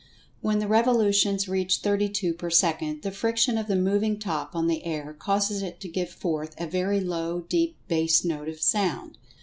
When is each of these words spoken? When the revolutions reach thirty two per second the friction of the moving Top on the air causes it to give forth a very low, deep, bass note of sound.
When 0.41 0.57
the 0.57 0.67
revolutions 0.67 1.47
reach 1.47 1.77
thirty 1.77 2.09
two 2.09 2.33
per 2.33 2.49
second 2.49 3.03
the 3.03 3.11
friction 3.11 3.55
of 3.55 3.67
the 3.67 3.75
moving 3.75 4.17
Top 4.17 4.55
on 4.55 4.65
the 4.65 4.83
air 4.83 5.13
causes 5.13 5.61
it 5.61 5.79
to 5.81 5.87
give 5.87 6.09
forth 6.09 6.55
a 6.57 6.65
very 6.65 6.99
low, 6.99 7.41
deep, 7.41 7.75
bass 7.87 8.25
note 8.25 8.49
of 8.49 8.59
sound. 8.63 9.19